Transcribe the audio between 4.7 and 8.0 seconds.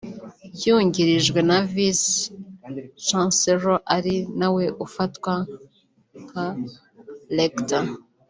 ufatwa nka Recteur